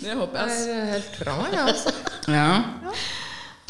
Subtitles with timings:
[0.00, 0.58] Det håper jeg.
[0.64, 1.94] Det er helt fra meg, ja, altså.
[2.32, 2.48] Ja.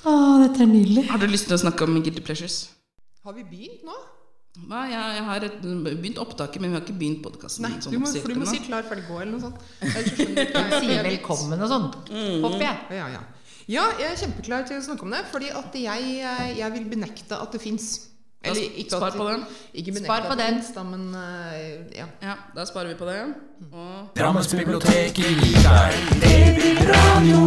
[0.05, 1.07] Å, dette er nydelig.
[1.11, 2.59] Har du lyst til å snakke om guilty pleasures?
[3.25, 3.95] Har vi begynt nå?
[4.71, 7.65] Nei, Jeg, jeg har et, begynt opptaket, men vi har ikke begynt podkasten.
[7.67, 9.63] Nei, du må, for du må si 'klar, ferdig, gå' eller noe sånt.
[9.83, 11.89] Jeg så skjønner du sier velkommen og sånn.
[12.45, 12.99] Håper jeg.
[13.01, 13.23] Ja, ja.
[13.67, 16.87] ja, jeg er kjempeklar til å snakke om det, fordi at jeg, eh, jeg vil
[16.93, 17.89] benekte at det fins.
[18.45, 18.53] Da
[18.99, 19.45] spar på den.
[19.73, 20.59] Ikke Spar på den.
[20.61, 22.05] finnes, da, men eh, ja.
[22.21, 23.17] Ja, da sparer vi på det.
[23.73, 27.41] Og Drammensbiblioteket gir deg DB-radio.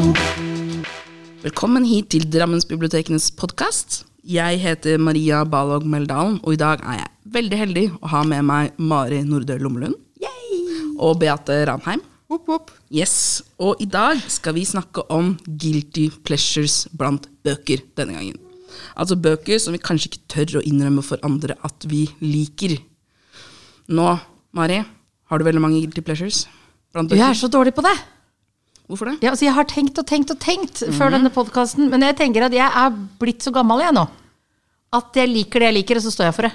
[1.44, 4.05] Velkommen hit til Drammensbibliotekenes podkast.
[4.25, 8.50] Jeg heter Maria Balog Meldalen, og i dag er jeg veldig heldig å ha med
[8.50, 9.95] meg Mari Nordø Lommelund.
[10.98, 12.02] Og Beate Ranheim.
[12.27, 12.73] Hopp, hopp.
[12.91, 18.41] Yes, Og i dag skal vi snakke om guilty pleasures blant bøker denne gangen.
[18.98, 22.77] Altså bøker som vi kanskje ikke tør å innrømme for andre at vi liker.
[23.88, 24.08] Nå,
[24.58, 24.81] Mari,
[25.31, 26.45] har du veldig mange guilty pleasures
[26.94, 27.23] blant bøker?
[27.30, 27.95] er så dårlig på det.
[28.88, 29.17] Hvorfor det?
[29.23, 32.45] Ja, altså, jeg har tenkt og tenkt og tenkt før denne podkasten, men jeg tenker
[32.47, 34.05] at jeg er blitt så gammel jeg nå.
[34.95, 36.53] At jeg liker det jeg liker, og så står jeg for det.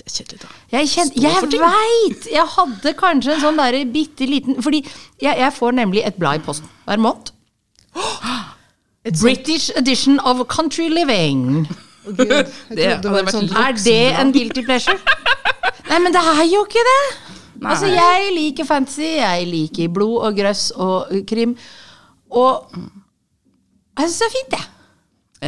[0.00, 0.48] Det er kjedelig, da.
[0.72, 2.28] Jeg, kjen- jeg veit!
[2.32, 4.80] Jeg hadde kanskje en sånn der bitte liten Fordi
[5.20, 7.34] jeg, jeg får nemlig et blad i posten hver måned.
[9.04, 11.66] British edition of Country Living.
[12.00, 12.26] Oh, Gud.
[12.26, 14.96] det, Det trodde hadde vært sånt Er det en guilty pleasure?
[15.90, 17.02] Nei, men det er jo ikke det.
[17.60, 17.74] Nei.
[17.74, 21.52] Altså, jeg liker fantasy, jeg liker blod og grøss og krim.
[22.32, 24.64] Og jeg syns det er fint, jeg.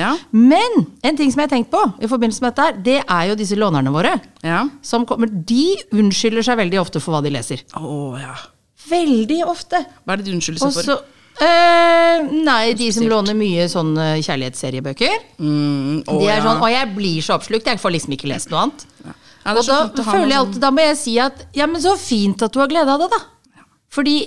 [0.03, 0.77] Ja, Men
[1.09, 3.39] en ting som jeg har tenkt på i forbindelse med dette, her, det er jo
[3.41, 4.13] disse lånerne våre.
[4.45, 4.61] ja.
[4.85, 7.65] Som kommer, de unnskylder seg veldig ofte for hva de leser.
[7.81, 8.37] Oh, ja.
[8.93, 9.81] Veldig ofte.
[10.05, 11.19] Hva er det de unnskylder seg Også, for?
[11.41, 15.15] Eh, Nei, de som låner mye sånne kjærlighetsseriebøker.
[15.39, 16.43] Mm, å, de er ja.
[16.45, 18.85] sånn, Og jeg blir så oppslukt, jeg får liksom ikke lest noe annet.
[19.05, 19.15] Ja,
[19.53, 21.97] er og da føler jeg sånn- alltid, da må jeg si at ja, men så
[21.99, 23.23] fint at du har glede av det, da.
[23.93, 24.19] Fordi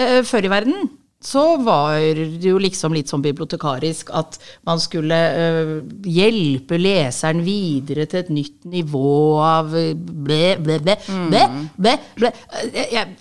[0.00, 0.84] uh, før i verden
[1.24, 4.36] så var det jo liksom litt sånn bibliotekarisk at
[4.68, 5.70] man skulle uh,
[6.04, 11.30] hjelpe leseren videre til et nytt nivå av eh, ble, ble, ble, Mm.
[11.32, 11.44] ble,
[11.80, 12.32] ble, ble.
[12.74, 13.14] Eh, Jeg,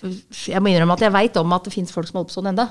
[0.52, 2.52] jeg må innrømme at jeg veit om at det fins folk som holder på sånn
[2.52, 2.68] enda.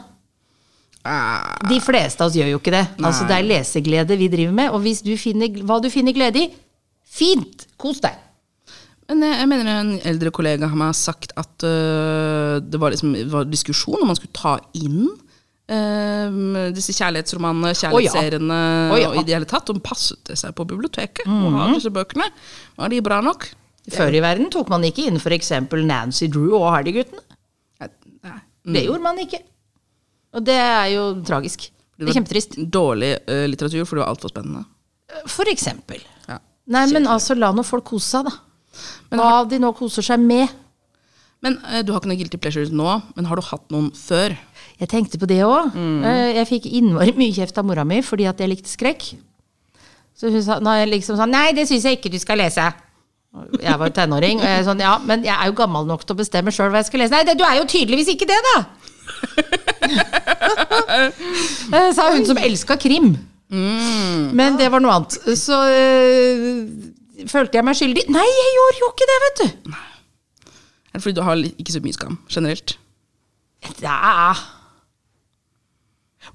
[1.03, 2.85] Ah, De fleste av oss gjør jo ikke det.
[3.03, 4.75] Altså Det er leseglede vi driver med.
[4.75, 6.51] Og hvis du finner, hva du finner glede i,
[7.03, 7.67] fint!
[7.81, 8.19] Kos deg.
[9.11, 13.17] Men jeg, jeg mener en eldre kollega har meg sagt at uh, det var, liksom,
[13.19, 18.61] det var diskusjon om man skulle ta inn uh, disse kjærlighetsromanene, kjærlighetsseriene
[18.95, 19.11] oh, ja.
[19.11, 19.75] og i det hele tatt.
[19.75, 22.31] Om passet det seg på biblioteket å har disse bøkene?
[22.79, 23.51] Var de bra nok?
[23.91, 25.51] Før i verden tok man ikke inn f.eks.
[25.83, 27.27] Nancy Drew og Hardy-guttene.
[28.63, 29.43] Det gjorde man ikke.
[30.33, 31.69] Og det er jo tragisk.
[31.99, 32.57] Det er kjempetrist.
[32.73, 34.65] Dårlig uh, litteratur, for det var altfor spennende.
[35.31, 36.01] For eksempel.
[36.29, 36.39] Ja.
[36.73, 38.37] Nei, men altså, la nå folk kose seg, da.
[39.13, 40.49] Hva de nå koser seg med.
[41.45, 44.35] Men uh, Du har ikke noen guilty pleasures nå, men har du hatt noen før?
[44.81, 45.77] Jeg tenkte på det òg.
[46.35, 49.13] Jeg fikk innmari mye kjeft av mora mi fordi at jeg likte skrekk.
[50.19, 52.65] Så hun sa, når jeg liksom sa Nei, det syns jeg ikke du skal lese.
[53.63, 56.19] Jeg var tenåring, og jeg sånn, ja, men jeg er jo gammel nok til å
[56.19, 57.15] bestemme sjøl hva jeg skal lese.
[57.15, 58.57] Nei, det, du er jo tydeligvis ikke det, da!
[61.73, 63.15] Eh, Sa hun som elska krim.
[63.53, 65.17] Men det var noe annet.
[65.39, 68.07] Så øh, følte jeg meg skyldig.
[68.13, 69.77] Nei, jeg gjorde jo ikke det, vet du!
[70.93, 72.75] Er det fordi du har ikke så mye skam generelt?
[73.81, 74.33] Ja.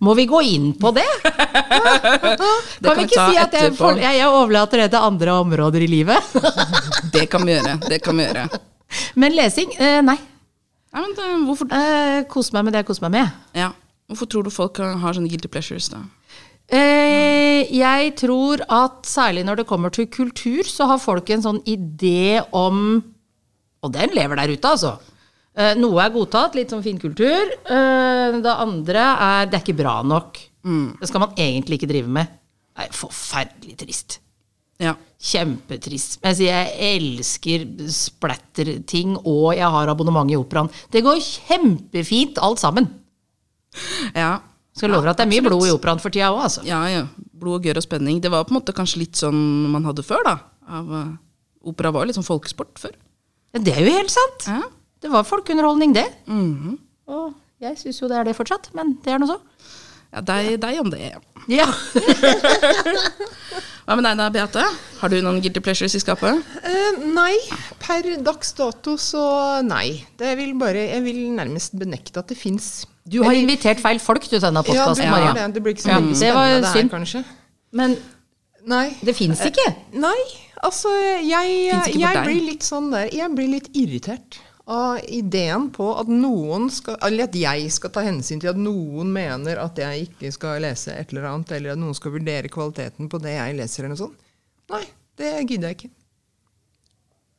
[0.04, 1.06] Må vi gå inn på det?
[1.24, 2.38] kan
[2.84, 6.34] kan vi ikke si at jeg, for, jeg, overlater det til andre områder i livet?
[7.16, 7.78] Det kan vi gjøre.
[7.88, 8.60] det kan vi gjøre.
[9.16, 9.72] Men lesing?
[9.80, 10.02] Eh,
[10.98, 11.02] nei.
[11.02, 13.32] Ja, men det, hvorfor, Eh, kose meg med det jeg koser meg med.
[13.56, 13.72] ja.
[14.10, 15.90] hvorfor tror du folk har sånne guilty pleasures?
[15.92, 15.98] da?
[16.70, 21.62] Eh, jeg tror at særlig når det kommer til kultur, så har folk en sånn
[21.66, 23.04] idé om
[23.84, 24.98] Og den lever der ute, altså.
[25.56, 27.52] Eh, noe er godtatt, litt sånn fin kultur.
[27.70, 30.40] Eh, det andre er det er ikke bra nok.
[31.00, 32.28] Det skal man egentlig ikke drive med.
[32.78, 34.18] Nei, forferdelig trist.
[34.82, 34.94] Ja.
[35.18, 36.20] Kjempetrist.
[36.22, 40.70] Jeg sier jeg elsker splatterting, og jeg har abonnement i operaen.
[40.94, 42.92] Det går kjempefint, alt sammen.
[44.14, 44.38] ja.
[44.78, 46.62] Skal love ja, at det er mye blod i operaen for tida òg, altså.
[46.68, 47.08] Ja, ja.
[47.34, 48.20] Blod og gørr og spenning.
[48.22, 49.40] Det var på en måte kanskje litt sånn
[49.74, 50.36] man hadde før, da.
[50.70, 51.16] Av, uh,
[51.72, 52.94] opera var jo litt sånn folkesport før.
[53.56, 54.46] Ja, det er jo helt sant.
[54.46, 54.62] Ja.
[55.02, 56.06] Det var folkeunderholdning, det.
[57.10, 59.40] Og jeg syns jo det er det fortsatt, men det er nå så.
[60.14, 61.10] Ja, deg, deg om det.
[61.50, 61.66] Ja.
[63.88, 64.64] Hva med deg da, Beate?
[65.00, 66.42] Har du noen guilty pleasures i skapet?
[66.68, 67.38] Eh, nei,
[67.80, 69.22] per dags dato så
[69.64, 70.02] nei.
[70.20, 72.82] Det vil bare, jeg vil nærmest benekte at det fins.
[73.08, 75.32] Du har invitert feil folk du, til denne Ja, podkasten, har Maria.
[75.38, 75.46] det.
[75.56, 77.24] Det blir ikke så Ja, spennende det det her, kanskje.
[77.80, 77.96] Men
[78.68, 78.90] Nei.
[79.08, 79.70] det fins ikke.
[79.96, 80.20] Nei,
[80.68, 80.92] altså
[81.24, 86.68] jeg, jeg blir litt sånn der Jeg blir litt irritert av ideen på at noen
[86.74, 90.60] skal Eller at jeg skal ta hensyn til at noen mener at jeg ikke skal
[90.66, 93.96] lese et eller annet, eller at noen skal vurdere kvaliteten på det jeg leser, eller
[93.96, 94.26] noe sånt.
[94.74, 94.84] Nei,
[95.20, 95.94] det gidder jeg ikke.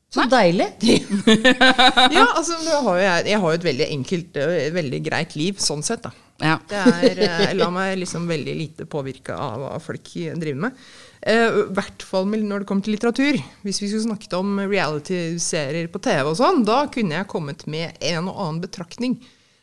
[0.09, 0.71] Så deilig.
[2.17, 4.41] Ja, altså, har jeg, jeg har jo et veldig enkelt,
[4.79, 6.15] veldig greit liv, sånn sett, da.
[6.41, 6.55] Ja.
[6.71, 10.83] Det er, jeg lar meg liksom veldig lite påvirke av hva folk driver med.
[11.23, 13.38] Eh, I hvert fall når det kommer til litteratur.
[13.67, 17.87] Hvis vi skulle snakket om reality-serier på TV og sånn, da kunne jeg kommet med
[18.12, 19.15] en og annen betraktning.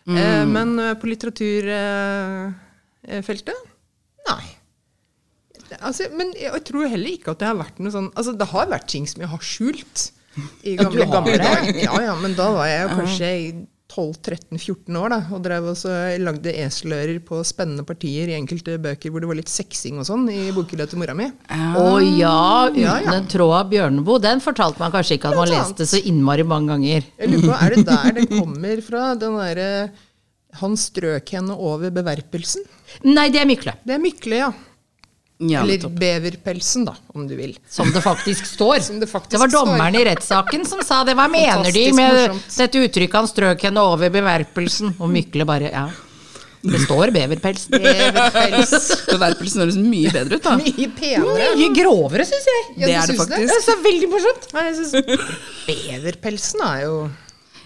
[0.06, 3.64] Eh, men eh, på litteraturfeltet
[4.30, 4.44] nei.
[5.82, 8.68] Altså, men jeg tror heller ikke at det har vært noe sånn Altså, det har
[8.70, 10.04] vært ting som jeg har skjult.
[10.68, 11.80] I Ja, gamle, har gamle dager.
[11.88, 13.30] Ja, ja, men da var jeg jo kanskje
[13.94, 19.22] 12-13-14 år da, og drev også lagde eselører på spennende partier i enkelte bøker hvor
[19.24, 21.28] det var litt sexing og sånn, i bokhylla til mora mi.
[21.54, 22.34] Å ja,
[22.72, 23.14] uten Ja, ja.
[23.14, 24.22] en tråd av Bjørneboe.
[24.26, 27.08] Den fortalte man kanskje ikke at man leste så innmari mange ganger.
[27.22, 29.70] Jeg lurer på, Er det der det kommer fra, den derre
[30.62, 32.64] Han strøk henne over beverpelsen?
[33.06, 33.74] Nei, det er Mykle.
[33.86, 34.54] Det er Mykle, ja.
[35.38, 35.92] Ja, Eller nettopp.
[36.00, 37.58] beverpelsen, da, om du vil.
[37.70, 38.78] Som det faktisk står.
[39.02, 39.66] Det faktisk var står.
[39.66, 41.16] dommeren i rettssaken som sa det.
[41.20, 42.56] Hva mener de med morsomt.
[42.58, 44.94] dette uttrykket 'han strøk henne over beverpelsen'?
[45.00, 45.90] Og Mykle bare ja.
[46.66, 47.68] Det står beverpels.
[47.70, 48.72] Beverpels.
[49.12, 50.56] Beverpelsen høres mye bedre ut, da.
[50.58, 51.52] Mye penere.
[51.60, 52.64] Mye grovere, syns jeg.
[52.80, 53.68] Ja, Det er det faktisk.
[53.68, 54.48] Det er veldig morsomt.
[54.56, 54.96] Nei, synes
[55.68, 56.96] Beverpelsen er jo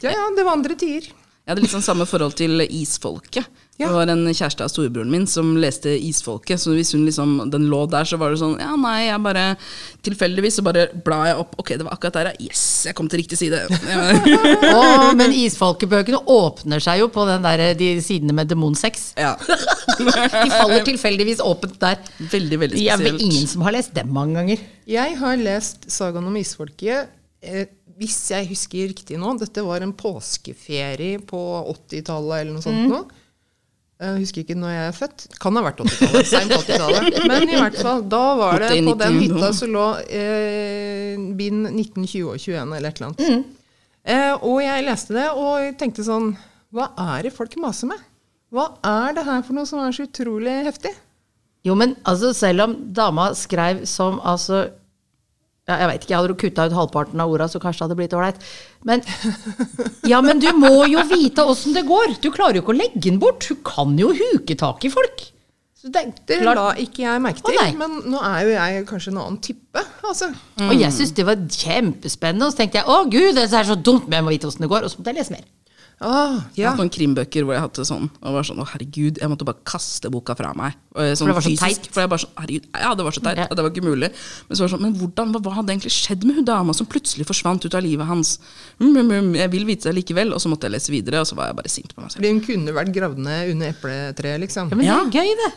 [0.04, 1.08] Ja, ja, det var andre tider.
[1.10, 3.48] Jeg hadde litt sånn samme forhold til Isfolket.
[3.80, 3.88] Ja.
[3.88, 6.60] Det var en kjæreste av storebroren min som leste Isfolket.
[6.60, 9.46] Så hvis hun liksom, den lå der, så var det sånn Ja, nei, jeg bare
[10.04, 11.54] Tilfeldigvis så bare bla jeg opp.
[11.62, 12.50] Ok, det var akkurat der, ja.
[12.50, 13.62] Yes, jeg kom til riktig side.
[14.76, 19.14] Å, men isfolkebøkene åpner seg jo på den der, de sidene med demonsex.
[19.20, 19.36] ja.
[20.00, 21.98] De faller tilfeldigvis åpent der.
[22.32, 24.62] Veldig, veldig Det er ingen som har lest dem mange ganger.
[24.88, 27.10] Jeg har lest sagaen om isfolket.
[27.44, 27.66] Eh,
[28.00, 31.42] hvis jeg husker riktig nå, dette var en påskeferie på
[31.74, 32.86] 80-tallet eller noe sånt.
[32.88, 33.02] nå.
[34.00, 35.24] Jeg husker ikke når jeg er født.
[35.44, 36.28] Kan ha vært 80-tallet.
[36.30, 37.18] Seint 80-tallet.
[37.32, 42.30] Men i hvert fall, da var det på den hytta så lå eh, bind 1920
[42.30, 43.26] og 21 eller et eller annet.
[43.28, 43.42] Mm.
[44.16, 46.32] Eh, og jeg leste det og tenkte sånn
[46.72, 48.08] Hva er det folk maser med?
[48.56, 50.94] Hva er det her for noe som er så utrolig heftig?
[51.68, 54.70] Jo, men altså, selv om dama skrev som altså
[55.70, 58.00] ja, Jeg vet ikke, jeg hadde kutta ut halvparten av orda, så kanskje det hadde
[58.02, 58.46] blitt ålreit.
[58.90, 59.04] Men
[60.12, 62.18] Ja, men du må jo vite åssen det går!
[62.24, 63.46] Du klarer jo ikke å legge den bort.
[63.46, 65.30] Du kan jo huke tak i folk.
[65.80, 69.22] Så det, Det la ikke jeg merke til, men nå er jo jeg kanskje en
[69.22, 69.84] annen type.
[70.04, 70.28] Altså.
[70.66, 72.50] Og jeg syntes det var kjempespennende.
[72.50, 74.66] Og så tenkte jeg å gud, det er så dumt, men jeg må vite åssen
[74.66, 74.84] det går.
[74.84, 75.46] Og så måtte jeg lese mer.
[76.02, 79.28] Ah, Jeg har noen krimbøker hvor jeg hadde sånn Og var sånn, å herregud, jeg
[79.28, 80.78] måtte bare kaste boka fra meg.
[80.96, 81.90] Og jeg- Sånn det var så fysisk, teit?
[81.92, 83.48] For jeg bare sånn, herregud, ja, det var så teit, Ja.
[83.48, 84.10] det var ikke mulig.
[84.48, 86.74] Men så var det sånn, men hvordan, hva, hva hadde egentlig skjedd med hun dama
[86.74, 88.40] som plutselig forsvant ut av livet hans?
[88.80, 90.32] Mm, mm, mm, jeg vil vite det likevel.
[90.34, 92.24] Og så måtte jeg lese videre, og så var jeg bare sint på meg selv.
[92.24, 94.70] Fordi hun kunne vært gravd ned under epletreet, liksom.
[94.72, 95.04] Ja, men Ja.
[95.04, 95.54] det er gøy, det.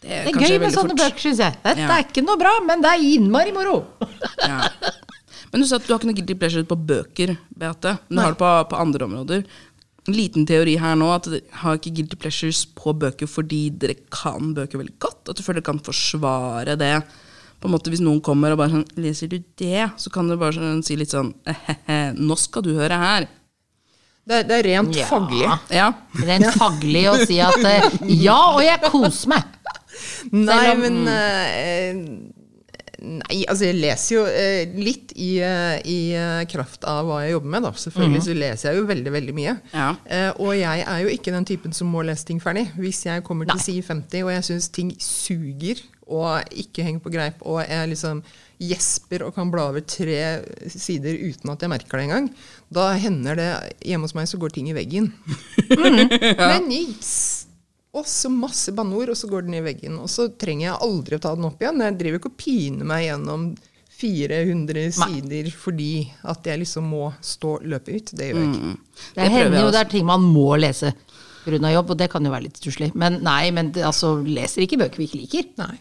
[0.00, 1.56] Det Det er gøy med sånne bøker, syns jeg.
[1.62, 1.88] Dette Ja.
[1.98, 3.84] er ikke noe bra, men det er innmari moro.
[4.40, 4.68] Ja.
[5.52, 7.98] Men du sa at du har ikke noe guilty pleasure på bøker, Beate.
[8.08, 9.44] Men du har det på, på andre områder.
[10.06, 13.94] En liten teori her nå, at dere har ikke guilty pleasures på bøker fordi dere
[14.12, 15.30] kan bøker veldig godt.
[15.32, 16.90] At du føler dere kan forsvare det.
[17.60, 20.36] På en måte Hvis noen kommer og bare sånn 'Leser du det?' Så kan du
[20.36, 23.28] bare sånn, si litt sånn «Ehehe, 'Nå skal du høre her'.
[24.26, 25.06] Det, er- det er rent Ja.
[25.06, 25.58] faglig.
[25.70, 25.92] Ja.
[26.20, 29.44] Rent faglig å si at eh, ja, og jeg koser meg.
[30.32, 31.94] Nei, om- men eh,
[33.04, 37.34] Nei, altså jeg leser jo eh, litt i, eh, i eh, kraft av hva jeg
[37.34, 37.72] jobber med, da.
[37.84, 39.56] Selvfølgelig så leser jeg jo veldig, veldig mye.
[39.74, 39.88] Ja.
[40.04, 42.66] Eh, og jeg er jo ikke den typen som må lese ting ferdig.
[42.78, 47.12] Hvis jeg kommer til side 50 og jeg syns ting suger og ikke henger på
[47.12, 48.20] greip, og jeg liksom
[48.64, 50.18] gjesper og kan bla over tre
[50.70, 52.28] sider uten at jeg merker det engang,
[52.72, 53.48] da hender det
[53.84, 55.10] Hjemme hos meg så går ting i veggen.
[55.80, 57.43] Men yes.
[57.94, 60.00] Og så masse banneord, og så går den i veggen.
[60.02, 61.82] Og så trenger jeg aldri å ta den opp igjen.
[61.84, 63.46] Jeg driver ikke og piner meg gjennom
[63.94, 65.90] 400 sider fordi
[66.26, 68.14] at jeg liksom må stå løpet ut.
[68.18, 68.72] Det gjør jeg ikke.
[68.74, 70.90] Det, Det hender jo det er ting man må lese
[71.44, 71.70] pga.
[71.70, 72.90] jobb, og det kan jo være litt stusslig.
[72.98, 75.50] Men nei, men det, altså, leser ikke bøker vi ikke liker.
[75.62, 75.76] Nei.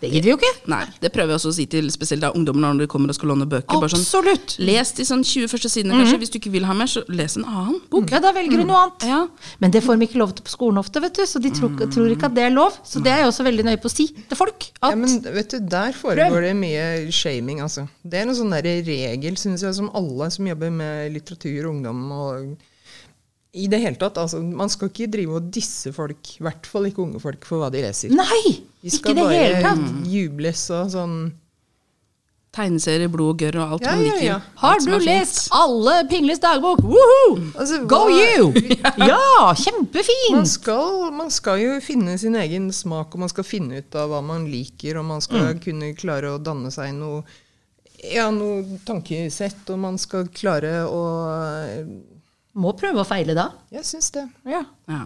[0.00, 0.50] Det gidder vi jo ikke.
[0.70, 3.16] Nei, det prøver jeg også å si til spesielt da ungdommer når de kommer og
[3.18, 3.80] skal låne bøker.
[3.82, 4.54] Bare sånn, Absolutt.
[4.62, 6.20] les de sånn 20 første sidene, kanskje.
[6.22, 8.10] Hvis du ikke vil ha mer, så les en annen bok.
[8.14, 9.08] Ja, da velger du noe annet.
[9.08, 9.20] Ja.
[9.58, 11.24] Men det får de ikke lov til på skolen ofte, vet du.
[11.26, 12.78] Så de tror, tror ikke at det er lov.
[12.86, 14.70] Så det er jeg også veldig nøye på å si til folk.
[14.82, 17.88] At Ja, men vet du, Der foregår det mye shaming, altså.
[18.04, 22.04] Det er en sånn regel, synes jeg, som alle som jobber med litteratur og ungdom
[22.12, 22.56] og
[23.54, 24.42] I det hele tatt, altså.
[24.44, 27.70] Man skal ikke drive og disse folk, i hvert fall ikke unge folk, for hva
[27.72, 28.10] de leser.
[28.12, 28.42] Nei!
[28.82, 29.28] De Ikke skal tatt.
[29.30, 30.06] det hele bare tatt.
[30.12, 31.14] jubles og sånn
[32.58, 34.24] tegneserier, blod og gørr og alt Ja, man ja, liker.
[34.26, 34.36] ja.
[34.62, 35.52] Har du lest fint.
[35.54, 36.80] alle Pingles dagbok?
[37.60, 38.52] Altså, Go hva- you!
[39.10, 40.48] Ja, Man kjempefint!
[40.48, 44.22] skal, man skal jo finne sin egen smak, og man skal finne ut av hva
[44.24, 45.60] man liker, og man skal Mm.
[45.64, 47.22] kunne klare å danne seg noe,
[48.12, 51.02] ja, noe tankesett, og man skal klare å
[52.58, 53.50] Må prøve å feile da.
[53.74, 54.26] Jeg syns det.
[54.48, 54.64] Ja.
[54.90, 55.04] Ja.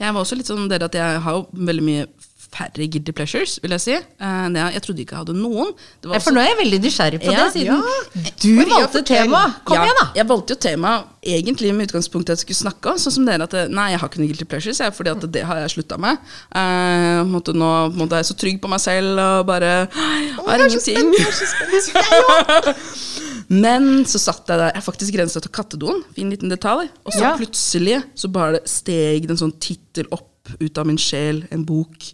[0.00, 2.08] Jeg var også litt sånn dere at jeg har jo veldig mye
[2.50, 3.92] færre guilty pleasures, vil jeg si.
[3.94, 5.70] Eh, jeg trodde ikke jeg hadde noen.
[6.02, 8.24] Det var For nå er jeg veldig nysgjerrig på Ja, det, siden ja.
[8.42, 9.28] du Maria, valgte fortell.
[9.28, 9.42] tema.
[9.68, 10.06] Kom ja, igjen, da!
[10.18, 10.94] Jeg valgte jo tema
[11.36, 14.02] egentlig med utgangspunkt i at jeg skulle snakke om, sånn som dere at Nei, jeg
[14.02, 16.30] har ikke noen guilty pleasures, jeg, fordi at det har jeg slutta med.
[16.50, 20.66] Uh, måtte nå måtte er jeg så trygg på meg selv og bare har jeg
[20.66, 21.14] er så ingenting.
[21.14, 23.26] spent, jeg er så spent.
[23.50, 27.20] Men så satt jeg der, jeg faktisk grensa til kattedoen, fin liten detalj, og så
[27.24, 27.32] Ja.
[27.36, 32.12] plutselig så bare steg det en sånn tittel opp ut av min sjel, en bok.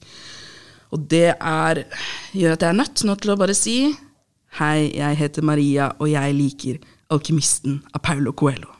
[0.93, 1.85] Og det er,
[2.33, 3.95] gjør at jeg er nødt nå til å bare si
[4.57, 6.78] Hei, jeg heter Maria, og jeg liker
[7.12, 8.71] Alkymisten av Paulo Coelho.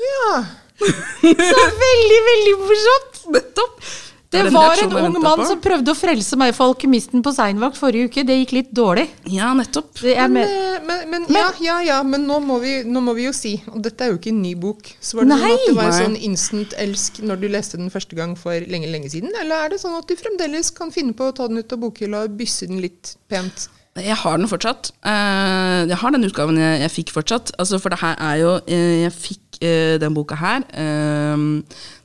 [0.00, 0.44] Ja.
[0.80, 3.20] Så veldig, veldig morsomt!
[3.34, 3.82] Nettopp!
[4.30, 8.10] Det var en ung mann som prøvde å frelse meg for alkymisten på seinvakt forrige
[8.10, 8.24] uke.
[8.28, 9.06] Det gikk litt dårlig.
[9.32, 10.02] Ja, nettopp.
[10.04, 13.24] Er Men, eh, men, men, ja, ja, ja, men nå må, vi, nå må vi
[13.24, 14.92] jo si Og dette er jo ikke en ny bok.
[15.00, 18.18] Så var det sånn at det var en sånn instant-elsk når du leste den første
[18.20, 19.32] gang for lenge, lenge siden?
[19.40, 21.80] Eller er det sånn at du fremdeles kan finne på å ta den ut av
[21.86, 23.70] bokhylla og bysse den litt pent?
[23.98, 24.92] Jeg har den fortsatt.
[25.08, 27.56] Eh, jeg har den utgaven jeg, jeg fikk fortsatt.
[27.58, 31.46] Altså, for det her er jo eh, Jeg fikk eh, den boka her eh,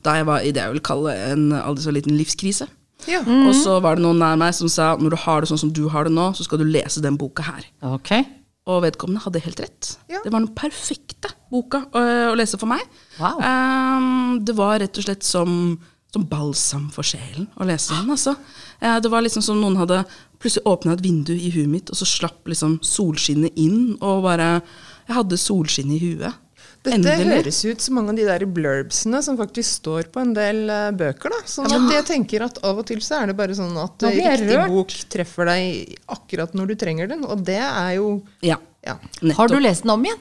[0.03, 2.69] da jeg var i det jeg vil kalle en aldri så liten livskrise.
[3.09, 3.21] Ja.
[3.23, 5.73] Og så var det noen nær meg som sa når du har det sånn som
[5.75, 7.65] du har det nå, så skal du lese den boka her.
[7.95, 8.25] Okay.
[8.69, 9.95] Og vedkommende hadde helt rett.
[10.11, 10.21] Ja.
[10.23, 12.83] Det var den perfekte boka å, å lese for meg.
[13.19, 13.41] Wow.
[13.43, 15.75] Um, det var rett og slett som,
[16.13, 18.13] som balsam for sjelen å lese den.
[18.15, 18.37] Altså.
[18.79, 19.99] Uh, det var liksom som noen hadde
[20.39, 24.57] plutselig åpna et vindu i huet mitt, og så slapp liksom solskinnet inn, og bare
[25.03, 26.39] Jeg hadde solskinn i huet.
[26.83, 27.37] Dette Endelig.
[27.37, 30.89] høres ut som mange av de der blurbsene som faktisk står på en del uh,
[30.99, 31.31] bøker.
[31.31, 31.37] da.
[31.47, 34.19] Sånn at jeg tenker at Av og til så er det bare sånn at jeg
[34.19, 34.73] riktig rørt.
[34.73, 37.23] bok treffer deg akkurat når du trenger den.
[37.23, 38.09] Og det er jo
[38.43, 38.57] Ja.
[38.83, 38.97] ja.
[39.21, 39.37] Nettopp.
[39.37, 40.19] Har du lest den om igjen?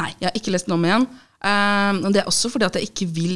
[0.00, 1.04] Nei, jeg har ikke lest den om igjen.
[1.44, 3.34] Uh, og det er også fordi at jeg ikke vil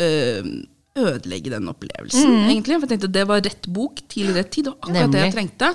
[0.00, 0.48] uh,
[0.96, 2.78] ødelegge den opplevelsen, egentlig.
[2.80, 5.68] For jeg tenkte det var rett bok til rett tid, og akkurat det jeg trengte.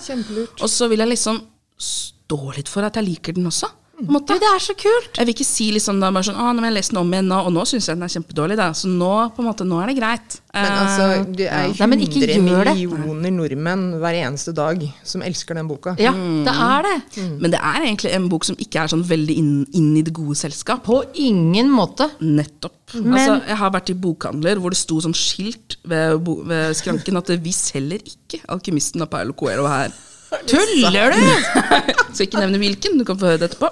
[0.57, 1.37] Og så vil jeg liksom
[1.77, 3.69] stå litt for at jeg liker den også.
[4.05, 4.33] På måte.
[4.33, 5.17] Du, det er så kult!
[5.17, 7.11] Jeg vil ikke si liksom da bare sånn, ah, nå må jeg lese den om
[7.13, 8.57] igjen nå, og nå syns jeg den er kjempedårlig.
[8.59, 8.69] Da.
[8.77, 10.39] Så nå, på en måte, nå er det greit.
[10.53, 12.73] Men Eh, altså, det er Nei, men 100 det.
[12.75, 15.93] millioner nordmenn hver eneste dag som elsker den boka.
[15.97, 17.23] Ja, det er det.
[17.39, 20.11] Men det er egentlig en bok som ikke er sånn veldig inn, inn i det
[20.13, 20.83] gode selskap.
[20.83, 22.09] På ingen måte.
[22.19, 22.75] Nettopp.
[22.99, 26.19] Men- altså, jeg har vært i bokhandler hvor det sto sånn skilt ved,
[26.51, 29.91] ved skranken at vi selger ikke Alkymisten av Paolo Coelho her.
[30.47, 31.19] Tuller du?!
[32.15, 33.69] Skal ikke nevne hvilken, du kan få høre det etterpå.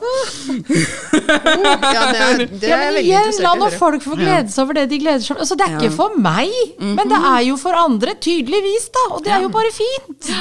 [0.59, 4.79] Ja, det er, det er ja, men igjen, la nå folk få glede seg over
[4.79, 5.43] det de gleder seg over.
[5.45, 9.05] Altså, det er ikke for meg, men det er jo for andre, tydeligvis, da.
[9.15, 10.31] Og det er jo bare fint.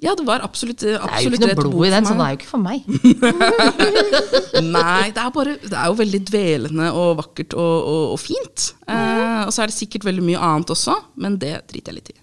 [0.00, 2.30] Ja, det var absolutt, Det er jo ikke noe blod i den, så det er
[2.32, 2.86] jo ikke for meg.
[4.78, 8.70] Nei, det er, bare, det er jo veldig dvelende og vakkert og, og, og fint.
[8.88, 12.12] Eh, og så er det sikkert veldig mye annet også, men det driter jeg litt
[12.14, 12.18] i.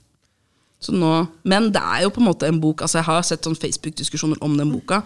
[0.87, 1.11] Så nå,
[1.43, 4.39] men det er jo på en måte en bok altså Jeg har sett sånn Facebook-diskusjoner
[4.45, 5.01] om den boka,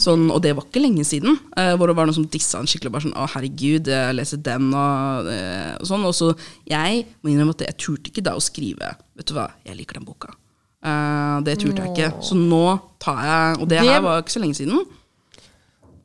[0.00, 1.36] sånn, og det var ikke lenge siden.
[1.56, 2.88] eh, hvor det var noen som dissa den skikkelig.
[2.88, 6.04] og Bare sånn, å herregud, jeg leser den og, eh, og sånn.
[6.08, 6.30] Og så
[6.66, 9.94] jeg må innrømme at jeg turte ikke da å skrive Vet du hva, jeg liker
[10.00, 10.32] den boka.
[10.82, 12.22] Eh, det turte jeg ikke.
[12.22, 14.86] Så nå tar jeg Og det Det- her var ikke så lenge siden.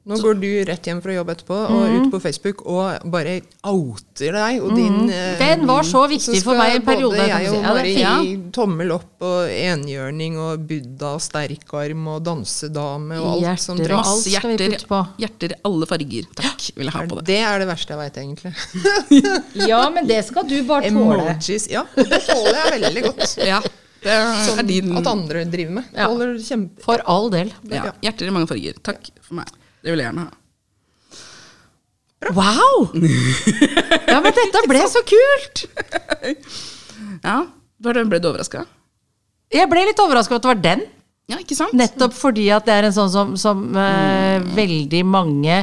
[0.03, 3.37] Nå går du rett hjem fra jobb etterpå og ut på Facebook og bare
[3.69, 5.13] outer deg og din mm.
[5.39, 7.17] Den var så så viktig så for meg i en periode.
[7.17, 8.13] Både jeg og Ja, Mari ja.
[8.23, 13.93] gi tommel opp og enhjørning og Buddha og sterkarm og dansedame og alt som Hjerter
[13.93, 14.11] som trengs.
[14.11, 16.27] alt hjerter, hjerter i alle farger.
[16.41, 17.25] Takk, vil jeg ha på det.
[17.29, 18.53] Det er det verste jeg veit, egentlig.
[19.71, 21.23] Ja, men det skal du bare tåle.
[21.29, 21.69] Emojis.
[21.71, 23.25] Ja, det tåler jeg veldig godt.
[23.53, 23.59] Ja,
[24.03, 25.91] det er Som din at andre driver med.
[25.95, 26.09] Ja.
[26.43, 26.83] Kjempe...
[26.83, 27.53] For all del.
[27.71, 28.79] ja, Hjerter i mange farger.
[28.83, 29.59] Takk for meg.
[29.83, 30.39] Det vil jeg gjerne ha.
[32.31, 32.87] Wow!
[34.13, 35.65] Ja, men dette ble så kult!
[37.23, 37.43] Ja,
[37.83, 38.63] Ble du overraska?
[39.51, 40.83] Jeg ble litt overraska over at det var den.
[41.31, 41.75] Ja, ikke sant?
[41.77, 45.61] Nettopp fordi at det er en sånn som, som uh, veldig mange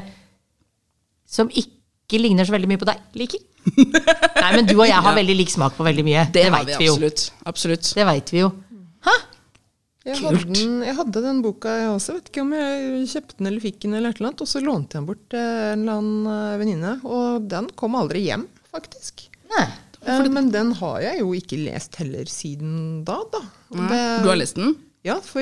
[1.28, 3.42] som ikke ligner så veldig mye på deg, liker.
[3.76, 6.24] Nei, men du og jeg har veldig lik smak på veldig mye.
[6.32, 6.96] Det, det vet vi vi jo.
[6.96, 7.26] absolutt.
[7.52, 7.92] absolutt.
[7.96, 8.50] Det vet vi jo.
[9.06, 9.16] Hæ?
[10.06, 12.14] Jeg hadde, den, jeg hadde den boka, jeg også.
[12.16, 14.62] Vet ikke om jeg kjøpte den eller fikk den, eller et eller annet, og så
[14.64, 16.92] lånte jeg den bort til en eller annen eh, venninne.
[17.04, 19.26] Og den kom aldri hjem, faktisk.
[19.52, 19.66] Nei.
[20.00, 23.42] Eh, Men den har jeg jo ikke lest heller siden da, da.
[23.74, 24.72] Det- Du har lest den?
[25.04, 25.40] Ja, for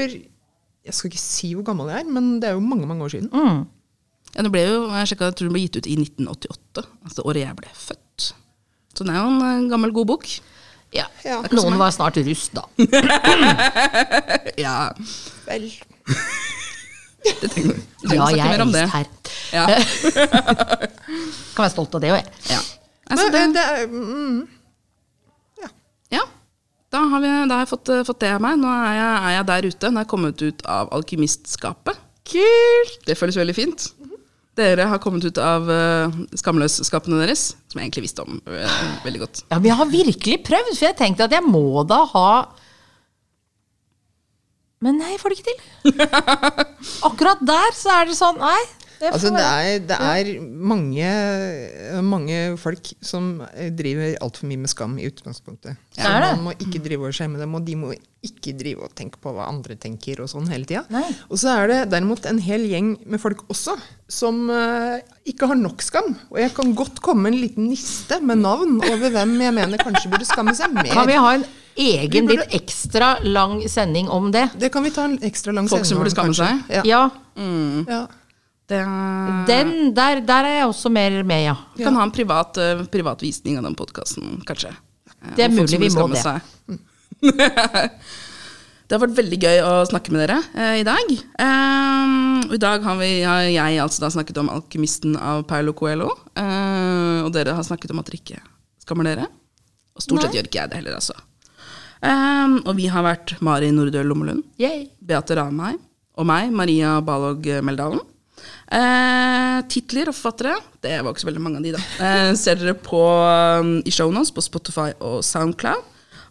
[0.89, 3.11] Jeg skal ikke si hvor gammel jeg er, men det er jo mange mange år
[3.13, 3.29] siden.
[3.31, 3.67] Mm.
[4.35, 7.25] Ja, det ble jo, jeg sjekket, jeg tror den ble gitt ut i 1988, altså
[7.29, 8.33] året jeg ble født.
[8.95, 10.27] Så den er jo en eh, gammel, god bok.
[10.95, 11.05] Ja.
[11.25, 11.43] Ja.
[11.53, 12.65] Noen var snart russ, da.
[14.65, 14.91] Ja,
[15.47, 15.69] Vel.
[17.41, 17.83] det trenger vi.
[18.09, 19.11] Vi Ja, jeg er om her.
[19.53, 19.67] Ja.
[21.55, 22.55] Kan være stolt av det òg, jeg.
[22.55, 22.61] Ja.
[23.09, 24.41] Altså, det, det mm,
[26.13, 26.25] ja.
[26.93, 28.57] Da har, vi, da har jeg fått, eh, fått det av meg.
[28.61, 29.91] Nå er jeg, er jeg der ute.
[29.91, 32.05] Nå er jeg kommet ut av alkymistskapet.
[32.29, 33.01] Kult!
[33.09, 33.89] Det føles veldig fint.
[34.59, 39.23] Dere har kommet ut av uh, skamløsskapene deres, som jeg egentlig visste om uh, veldig
[39.23, 39.43] godt.
[39.47, 42.31] Ja, men jeg har virkelig prøvd, for jeg tenkte at jeg må da ha
[44.85, 45.63] Men nei, jeg får det ikke til.
[47.09, 48.61] Akkurat der så er det sånn Nei.
[48.99, 51.11] Det Altså, det er, det er mange,
[52.03, 55.77] mange folk som eh, driver altfor mye med skam i utgangspunktet.
[55.95, 57.93] Så Er man må ikke drive og skjemme dem, og de må
[58.27, 60.83] ikke drive og tenke på hva andre tenker og sånn hele tida.
[61.31, 63.77] Og så er det derimot en hel gjeng med folk også
[64.11, 66.11] som uh, ikke har nok skam.
[66.33, 70.11] Og jeg kan godt komme en liten liste med navn over hvem jeg mener kanskje
[70.11, 70.91] burde skamme seg mer.
[70.91, 71.47] Kan vi ha en
[71.79, 74.49] egen, burde- litt ekstra lang sending om det?
[74.59, 76.51] Det kan vi ta en ekstra lang Folk som sending om, burde skamme kanskje.
[76.67, 76.81] seg?
[76.81, 76.83] Ja.
[76.89, 77.05] Ja.
[77.87, 78.07] ja.
[78.69, 78.79] Det,
[79.49, 81.55] Den, der, der er jeg også mer med, ja.
[81.79, 84.75] Vi kan ha en privat, uh, privat visning av den podkasten, kanskje.
[85.23, 86.25] Eh, Det er mulig vi må det.
[88.89, 91.15] det har vært veldig gøy å snakke med dere eh, i dag.
[91.45, 96.13] Eh, I dag har, vi, har jeg altså da snakket om 'Alkymisten' av Paulo Coelho.
[96.37, 98.43] eh, og dere har snakket om at dere ikke
[98.85, 99.27] skammer dere.
[99.97, 100.39] Og stort sett Nei.
[100.39, 101.17] gjør ikke jeg det heller, altså.
[102.05, 104.45] Eh, og vi har vært Mari Nordø Lommelund,
[105.01, 105.81] Beate Ranheim
[106.19, 108.01] og meg, Maria Balog Meldalen.
[108.73, 111.81] Eh, titler og forfattere, det var ikke så veldig mange av de, da.
[112.05, 115.85] Eh, ser dere på um, i shownotes på Spotify og Soundcloud.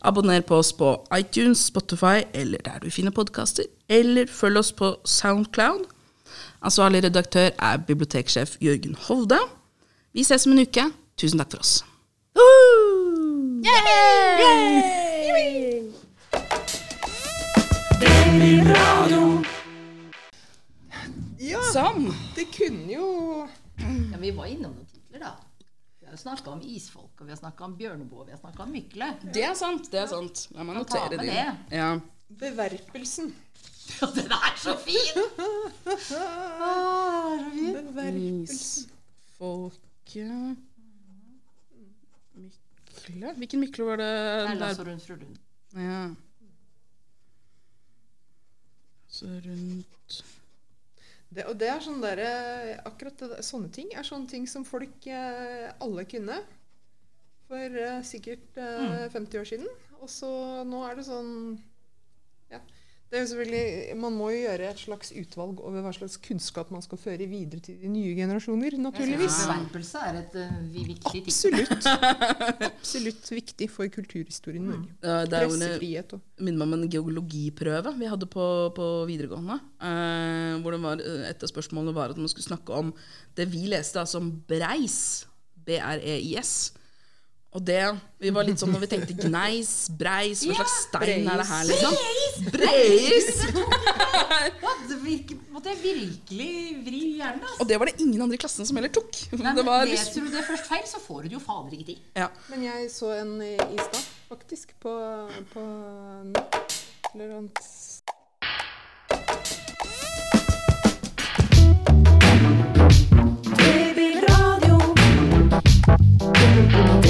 [0.07, 3.65] Abonner på oss på iTunes, Spotify eller der du finner podkaster.
[3.89, 5.87] Eller følg oss på Soundcloud.
[6.61, 9.39] Ansvarlig redaktør er biblioteksjef Jørgen Hovde.
[10.13, 10.87] Vi ses om en uke.
[11.17, 11.83] Tusen takk for oss.
[13.65, 13.77] ja,
[14.37, 14.83] Sånn.
[17.99, 18.96] det
[22.53, 23.07] kunne jo
[24.11, 25.33] Ja, vi var innom noen titler, da.
[25.99, 28.71] Vi har snakka om isfolk, og vi har snakka om Bjørneboe, vi har snakka om
[28.71, 29.09] Mykle.
[29.35, 29.89] Det er sant.
[29.91, 30.47] det er sant.
[30.55, 31.27] La meg notere det.
[31.27, 31.77] det.
[31.77, 31.91] Ja.
[32.27, 33.35] Beverpelsen.
[33.87, 35.15] Ja, den er så fin!
[37.71, 38.89] Beverpelsen.
[39.37, 40.57] Isfolket
[43.07, 44.47] Mykle Hvilken Mykle var det?
[44.47, 44.73] Perla der?
[44.73, 45.37] så rundt fru Lund.
[45.73, 46.15] Ja.
[49.07, 50.25] Så rundt
[51.27, 52.21] Det, og det er sånn der,
[52.87, 56.37] Akkurat det, sånne ting er sånne ting som folk eh, alle kunne
[57.47, 59.67] for eh, sikkert eh, 50 år siden.
[59.99, 60.29] Og så
[60.67, 61.31] nå er det sånn
[62.51, 62.61] Ja.
[63.07, 66.71] Det er jo selvfølgelig, Man må jo gjøre et slags utvalg over hva slags kunnskap
[66.75, 69.37] man skal føre videre til de nye generasjoner, naturligvis.
[69.47, 71.29] Beverpelse er et uh, viktig ting.
[71.31, 71.87] Absolutt.
[72.67, 74.91] Absolutt viktig for kulturhistorien i Norge.
[74.99, 78.89] Ja, det er jo Pressefrihet og minner meg om en geologiprøve vi hadde på, på
[79.07, 79.55] videregående.
[79.79, 82.91] Eh, hvor det var, eh, et av spørsmålene var at man skulle snakke om
[83.39, 84.99] det vi leste som breis.
[85.67, 86.51] B-r-e-i-s.
[87.55, 87.79] Og det
[88.21, 91.63] Vi var litt sånn når vi tenkte gneis, breis, hva slags stein er det her,
[91.69, 91.93] liksom?
[92.53, 93.29] Breis!
[95.07, 96.49] Virker, måtte jeg virkelig
[96.83, 97.61] vri hjernen, altså.
[97.63, 99.13] Og det var det ingen andre i klassen som heller tok.
[99.37, 101.77] Nei, Det men var, Leser du det først feil, så får du det jo fader
[101.77, 102.01] ikke til.
[102.19, 102.27] ja.
[102.51, 104.97] Men jeg så en i stad, faktisk, på,
[105.53, 105.63] på.
[107.13, 107.63] Eller annet.
[113.55, 114.77] Babyradio.
[116.33, 117.06] Babyradio.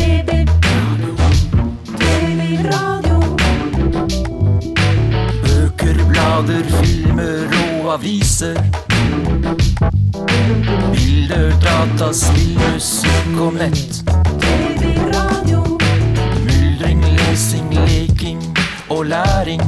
[6.37, 7.47] Blader, filmer
[7.83, 8.57] og aviser.
[10.93, 14.03] Bilder, data, spill, musikk og nett.
[14.41, 15.63] Babyradio.
[16.45, 18.41] Myldring, lesing, leking
[18.89, 19.61] og læring.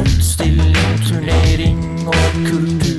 [0.00, 0.76] Utstilling,
[1.08, 2.91] turnering og kultur.